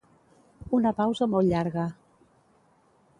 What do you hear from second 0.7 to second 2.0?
Una pausa molt llarga.